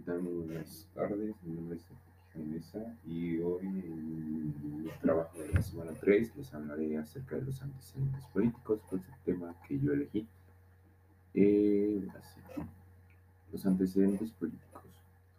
[0.00, 0.22] ¿Qué tal?
[0.22, 1.84] Muy buenas tardes, mi nombre es
[2.34, 7.60] Mesa y hoy en mi trabajo de la semana 3 les hablaré acerca de los
[7.60, 10.26] antecedentes políticos, pues el tema que yo elegí.
[11.34, 12.40] Eh, así,
[13.52, 14.84] los antecedentes políticos.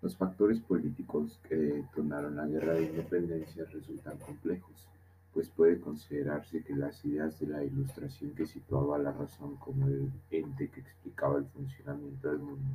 [0.00, 4.88] Los factores políticos que detonaron la guerra de independencia resultan complejos,
[5.34, 10.10] pues puede considerarse que las ideas de la ilustración que situaba la razón como el
[10.30, 12.70] ente que explicaba el funcionamiento del mundo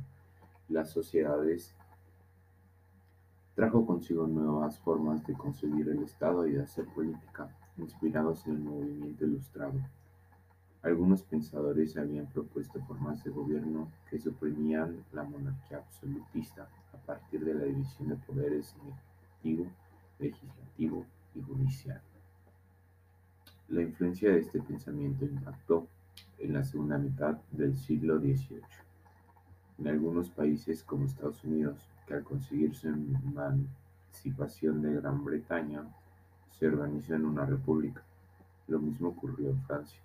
[0.72, 1.74] las sociedades
[3.54, 8.60] trajo consigo nuevas formas de concebir el Estado y de hacer política, inspirados en el
[8.60, 9.74] movimiento ilustrado.
[10.80, 17.54] Algunos pensadores habían propuesto formas de gobierno que suprimían la monarquía absolutista a partir de
[17.54, 18.88] la división de poderes en
[19.44, 19.70] ejecutivo,
[20.18, 22.00] legislativo y judicial.
[23.68, 25.86] La influencia de este pensamiento impactó
[26.38, 28.91] en la segunda mitad del siglo XVIII
[29.82, 35.82] en algunos países como Estados Unidos, que al conseguir su emancipación de Gran Bretaña,
[36.56, 38.04] se organizó en una república.
[38.68, 39.98] Lo mismo ocurrió en Francia,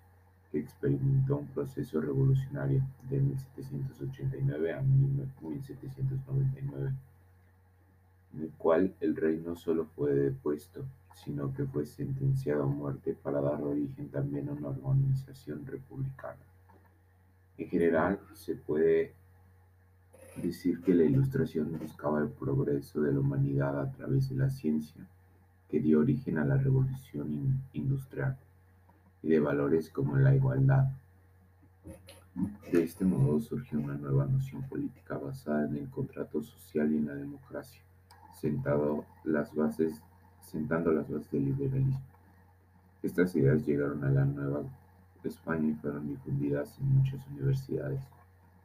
[0.50, 6.92] que experimentó un proceso revolucionario de 1789 a 1799,
[8.34, 10.84] en el cual el rey no solo fue depuesto,
[11.14, 16.42] sino que fue sentenciado a muerte para dar origen también a una organización republicana.
[17.56, 19.14] En general, se puede
[20.42, 25.06] decir que la Ilustración buscaba el progreso de la humanidad a través de la ciencia,
[25.68, 28.36] que dio origen a la revolución industrial,
[29.22, 30.88] y de valores como la igualdad.
[32.72, 37.06] De este modo surgió una nueva noción política basada en el contrato social y en
[37.06, 37.82] la democracia,
[38.40, 40.00] sentado las bases,
[40.40, 42.00] sentando las bases del liberalismo.
[43.02, 44.62] Estas ideas llegaron a la Nueva
[45.24, 48.00] España y fueron difundidas en muchas universidades,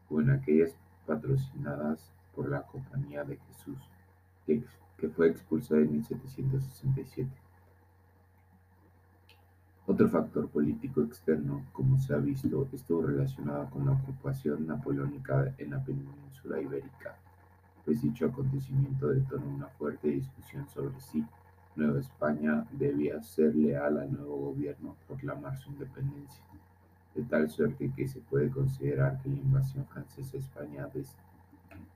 [0.10, 0.76] o en aquellas
[1.06, 3.78] patrocinadas por la Compañía de Jesús,
[4.46, 4.64] que,
[5.16, 7.30] fue expulsada en 1767.
[9.86, 15.72] Otro factor político externo, como se ha visto, estuvo relacionado con la ocupación napoleónica en
[15.72, 17.18] la península ibérica,
[17.84, 21.26] pues dicho acontecimiento detonó una fuerte discusión sobre si
[21.76, 26.44] Nueva España debía ser leal al nuevo gobierno proclamar su independencia
[27.16, 30.90] de tal suerte que se puede considerar que la invasión francesa a España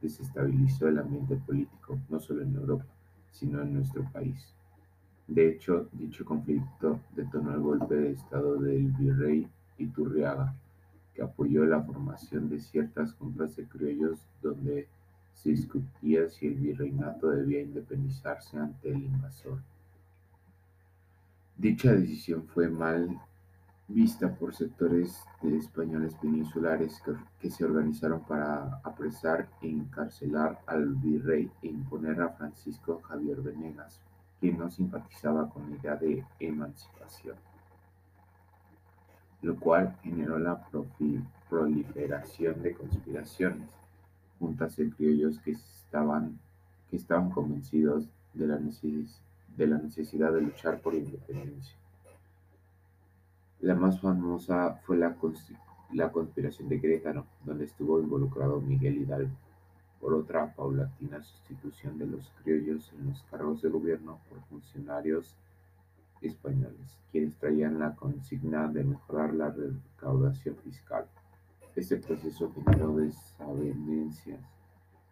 [0.01, 2.85] desestabilizó el ambiente político, no solo en Europa,
[3.31, 4.53] sino en nuestro país.
[5.27, 9.47] De hecho, dicho conflicto detonó el golpe de estado del virrey
[9.77, 10.55] Iturriaga,
[11.13, 14.87] que apoyó la formación de ciertas juntas de criollos donde
[15.33, 19.59] se discutía si el virreinato debía independizarse ante el invasor.
[21.57, 23.19] Dicha decisión fue mal
[23.87, 27.01] vista por sectores de españoles peninsulares
[27.39, 34.01] que, se organizaron para apresar e encarcelar al virrey e imponer a Francisco Javier Venegas,
[34.39, 37.37] quien no simpatizaba con la idea de emancipación,
[39.41, 40.61] lo cual generó la
[41.49, 43.69] proliferación de conspiraciones,
[44.37, 46.37] juntas de criollos que estaban,
[47.33, 51.75] convencidos de la, de la necesidad de luchar por la independencia.
[53.61, 55.15] La más famosa fue la,
[56.11, 59.35] conspiración de Querétaro, donde estuvo involucrado Miguel Hidalgo,
[59.99, 65.35] por otra paulatina sustitución de los criollos en los cargos de gobierno por funcionarios
[66.21, 71.07] españoles, quienes traían la consigna de mejorar la recaudación fiscal.
[71.75, 74.39] Este proceso generó desavenencias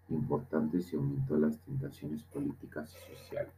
[0.09, 3.53] importantes y aumentó las tentaciones políticas y sociales.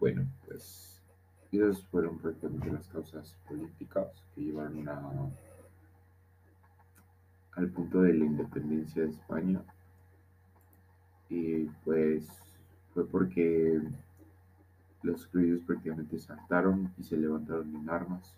[0.00, 0.97] Bueno, pues
[1.52, 5.32] esas fueron prácticamente las causas políticas que llevaron
[7.52, 9.62] al punto de la independencia de España.
[11.30, 12.26] Y pues
[12.92, 13.80] fue porque
[15.02, 18.34] los criollos prácticamente saltaron y se levantaron en armas.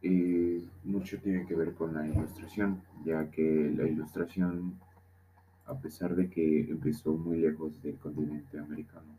[0.00, 4.78] Y mucho tiene que ver con la ilustración, ya que la ilustración
[5.68, 9.14] a pesar de que empezó muy lejos del continente americano.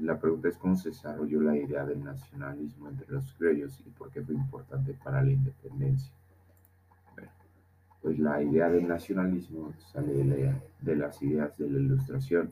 [0.00, 4.10] La pregunta es cómo se desarrolló la idea del nacionalismo entre los criollos y por
[4.10, 6.12] qué fue importante para la independencia.
[8.00, 12.50] Pues la idea del nacionalismo sale de, de las ideas de la ilustración,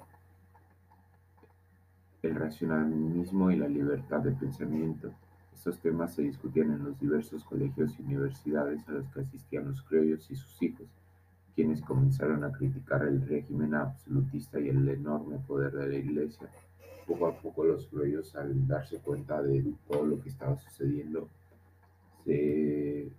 [2.23, 5.13] el racionalismo y la libertad de pensamiento.
[5.55, 9.83] Estos temas se discutían en los diversos colegios y universidades a los que asistían los
[9.83, 10.87] criollos y sus hijos
[11.55, 16.49] quienes comenzaron a criticar el régimen absolutista y el enorme poder de la Iglesia.
[17.07, 21.29] Poco a poco los criollos, al darse cuenta de todo lo que estaba sucediendo,
[22.25, 23.11] se,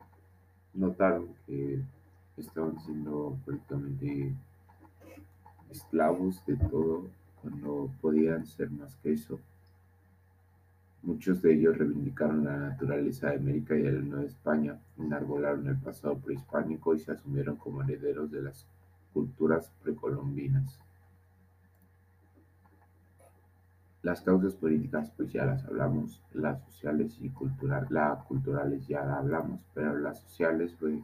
[0.74, 1.80] no notaron que
[2.38, 4.34] estaban siendo prácticamente
[5.70, 7.08] esclavos de todo
[7.42, 9.40] cuando podían ser más que eso.
[11.04, 15.78] Muchos de ellos reivindicaron la naturaleza de América y de la Nueva España, enarbolaron el
[15.78, 18.66] pasado prehispánico y se asumieron como herederos de las
[19.12, 20.80] culturas precolombinas.
[24.02, 29.18] Las causas políticas, pues ya las hablamos, las sociales y culturales, las culturales ya la
[29.18, 31.02] hablamos, pero las sociales fue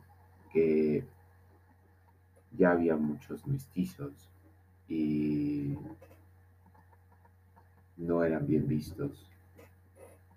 [0.54, 1.06] que
[2.58, 4.30] ya había muchos mestizos
[4.88, 5.78] y
[7.98, 9.30] no eran bien vistos.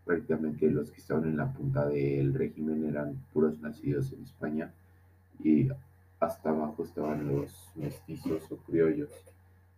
[0.05, 4.73] Prácticamente los que estaban en la punta del régimen eran puros nacidos en España
[5.43, 5.69] y
[6.21, 9.11] hasta abajo estaban los mestizos o criollos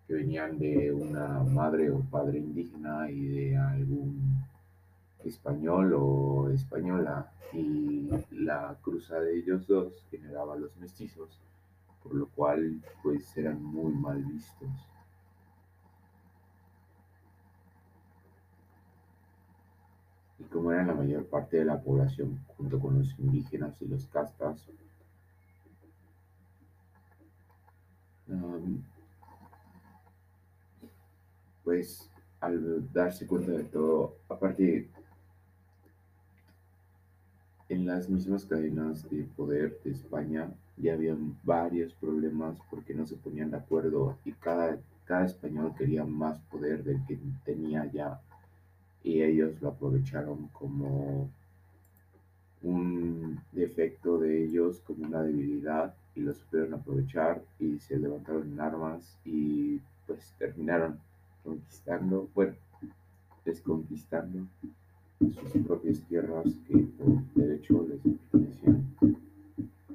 [0.06, 4.44] que venían de una madre o padre indígena y de algún
[5.24, 7.30] español o española.
[7.52, 11.38] Y la cruza de ellos dos generaba los mestizos
[12.04, 14.68] por lo cual pues eran muy mal vistos
[20.38, 24.06] y como eran la mayor parte de la población junto con los indígenas y los
[24.06, 24.64] castas.
[31.64, 32.08] Pues
[32.40, 34.88] al darse cuenta de todo, aparte
[37.68, 43.16] en las mismas cadenas de poder de España ya habían varios problemas porque no se
[43.16, 48.20] ponían de acuerdo y cada, cada español quería más poder del que tenía ya
[49.04, 51.30] y ellos lo aprovecharon como
[52.62, 58.60] un defecto de ellos, como una debilidad y lo supieron aprovechar y se levantaron en
[58.60, 60.98] armas y pues terminaron
[61.44, 62.54] conquistando, bueno,
[63.44, 64.46] desconquistando
[65.20, 68.94] sus propias tierras que por derecho les pertenecían.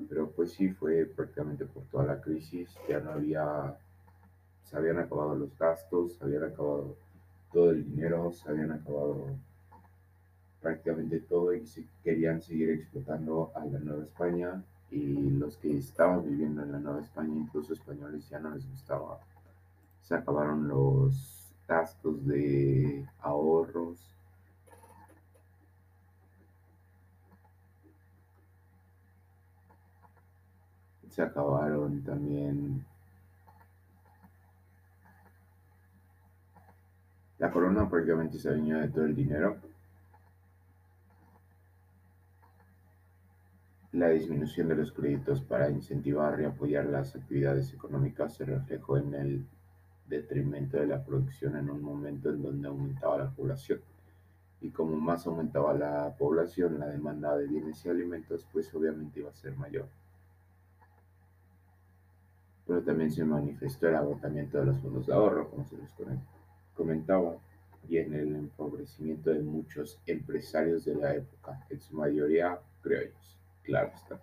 [0.07, 3.75] Pero pues sí, fue prácticamente por toda la crisis, ya no había,
[4.63, 6.95] se habían acabado los gastos, se habían acabado
[7.51, 9.27] todo el dinero, se habían acabado
[10.61, 11.63] prácticamente todo y
[12.03, 17.01] querían seguir explotando a la Nueva España y los que estaban viviendo en la Nueva
[17.01, 19.19] España, incluso españoles, ya no les gustaba.
[20.01, 24.15] Se acabaron los gastos de ahorros.
[31.09, 32.85] Se acabaron también
[37.49, 39.57] La corona prácticamente se adueñó de todo el dinero.
[43.93, 49.15] La disminución de los créditos para incentivar y apoyar las actividades económicas se reflejó en
[49.15, 49.47] el
[50.07, 53.81] detrimento de la producción en un momento en donde aumentaba la población.
[54.61, 59.31] Y como más aumentaba la población, la demanda de bienes y alimentos, pues obviamente iba
[59.31, 59.87] a ser mayor.
[62.67, 65.89] Pero también se manifestó el agotamiento de los fondos de ahorro, como se les
[66.79, 67.35] comentaba,
[67.89, 73.91] y en el empobrecimiento de muchos empresarios de la época, en su mayoría criollos, claro
[73.93, 74.21] está.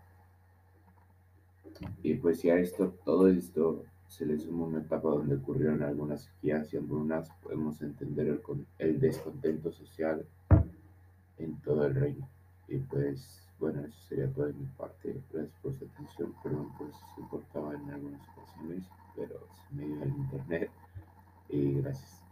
[2.02, 6.72] Y pues ya esto, todo esto se le suma una etapa donde ocurrieron algunas sequías
[6.72, 8.40] y hambrunas, podemos entender el,
[8.78, 10.24] el descontento social
[11.38, 12.26] en todo el reino.
[12.68, 15.20] Y pues, bueno, eso sería todo de mi parte.
[15.32, 16.34] Gracias por su atención.
[16.42, 18.84] Perdón por se cortaba en algunas ocasiones,
[19.14, 20.70] pero se me dio el internet.
[21.50, 22.25] Y gracias.